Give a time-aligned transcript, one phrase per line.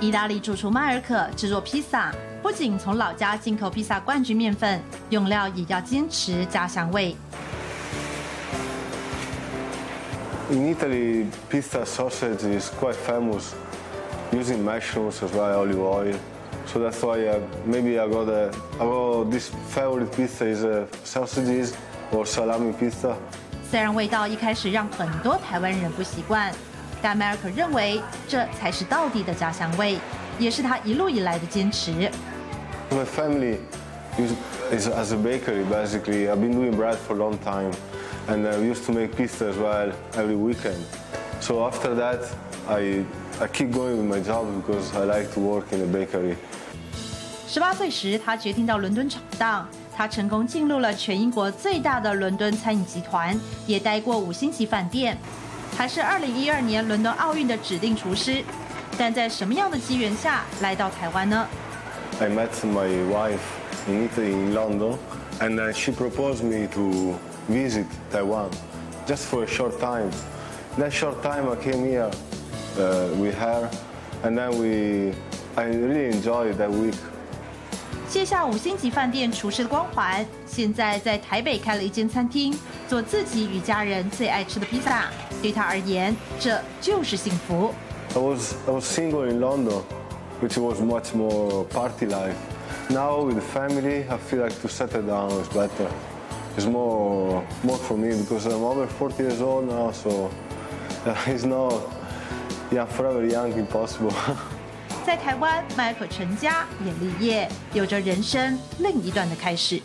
[0.00, 2.10] 意大利主厨迈尔可制作披萨，
[2.42, 4.80] 不仅从老家进口披萨冠军面粉，
[5.10, 7.14] 用料也要坚持家乡味。
[10.50, 13.52] In Italy, pizza sausage is quite famous,
[14.32, 16.14] using mushrooms as well, olive oil.
[16.66, 20.86] So that's why uh, maybe I got a, I got this favorite pizza is a
[21.04, 21.74] sausages
[22.10, 23.16] or salami pizza.
[23.70, 26.50] 虽然味道一开始让很多台湾人不习惯。
[27.02, 29.98] 但迈尔可认为，这才是道地的家乡味，
[30.38, 31.92] 也是他一路以来的坚持。
[32.90, 33.58] My family
[34.18, 34.32] is,
[34.72, 36.28] is as a bakery, basically.
[36.28, 37.72] I've been doing bread for a long time,
[38.28, 40.84] and I used to make pizza as well every weekend.
[41.40, 42.20] So after that,
[42.68, 43.04] I
[43.40, 46.36] I keep going with my job because I like to work in a bakery.
[47.48, 49.66] 十八岁时，他决定到伦敦闯荡。
[49.96, 55.18] 他成功进入了全英国最大的伦敦餐饮集团，也待过五星级饭店。
[55.76, 58.42] 还是二零一二年伦敦奥运的指定厨师，
[58.98, 61.46] 但在什么样的机缘下来到台湾呢
[62.20, 63.38] ？I met my wife
[63.88, 64.98] in Italy in London,
[65.40, 67.14] and she proposed me to
[67.48, 68.50] visit Taiwan
[69.06, 70.10] just for a short time.
[70.78, 72.10] That short time I came here
[73.18, 73.68] with her,
[74.22, 75.14] and then we,
[75.56, 76.94] I really enjoyed that week.
[78.08, 82.54] 卸下五星级饭店厨师的光环，现在在台北开了一间餐厅，
[82.88, 85.04] 做自己与家人最爱吃的披萨。
[85.40, 87.72] 对他而言，这就是幸福。
[88.14, 89.82] I was I was single in London,
[90.42, 92.34] which was much more party life.
[92.88, 95.88] Now with the family, I feel like to settle down is better.
[96.56, 100.30] It's more more for me because I'm over 40 years old now, so
[101.26, 101.74] it's not
[102.72, 104.12] yeah forever young impossible.
[105.06, 109.80] 在台湾，迈尔可成家也立业，有着人生另一段的开始。